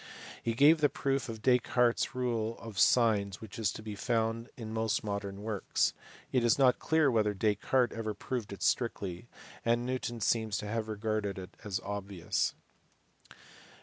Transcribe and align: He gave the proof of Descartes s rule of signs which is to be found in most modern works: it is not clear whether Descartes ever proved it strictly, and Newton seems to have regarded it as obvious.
He 0.41 0.55
gave 0.55 0.81
the 0.81 0.89
proof 0.89 1.29
of 1.29 1.43
Descartes 1.43 2.07
s 2.07 2.15
rule 2.15 2.57
of 2.57 2.79
signs 2.79 3.39
which 3.39 3.59
is 3.59 3.71
to 3.73 3.83
be 3.83 3.93
found 3.93 4.49
in 4.57 4.73
most 4.73 5.03
modern 5.03 5.43
works: 5.43 5.93
it 6.31 6.43
is 6.43 6.57
not 6.57 6.79
clear 6.79 7.11
whether 7.11 7.35
Descartes 7.35 7.93
ever 7.95 8.15
proved 8.15 8.51
it 8.51 8.63
strictly, 8.63 9.27
and 9.63 9.85
Newton 9.85 10.19
seems 10.19 10.57
to 10.57 10.67
have 10.67 10.87
regarded 10.87 11.37
it 11.37 11.51
as 11.63 11.79
obvious. 11.81 12.55